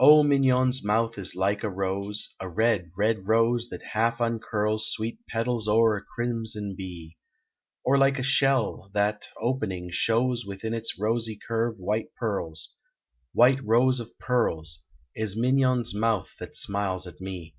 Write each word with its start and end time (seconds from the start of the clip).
Oh, 0.00 0.22
Mignon's 0.22 0.82
mouth 0.82 1.18
is 1.18 1.36
like 1.36 1.62
a 1.62 1.68
rose, 1.68 2.34
A 2.40 2.48
red, 2.48 2.92
red 2.96 3.28
rose, 3.28 3.68
that 3.68 3.82
half 3.92 4.22
uncurls 4.22 4.90
Sweet 4.90 5.18
petals 5.28 5.68
o'er 5.68 5.98
a 5.98 6.02
crimson 6.02 6.74
bee: 6.74 7.18
Or 7.84 7.98
like 7.98 8.18
a 8.18 8.22
shell, 8.22 8.90
that, 8.94 9.28
opening, 9.38 9.90
shows 9.92 10.46
Within 10.46 10.72
its 10.72 10.98
rosy 10.98 11.36
curve 11.46 11.76
white 11.76 12.14
pearls, 12.14 12.72
White 13.34 13.62
rows 13.66 14.00
of 14.00 14.18
pearls, 14.18 14.82
Is 15.14 15.36
Mignon's 15.36 15.94
mouth 15.94 16.30
that 16.40 16.56
smiles 16.56 17.06
at 17.06 17.20
me. 17.20 17.54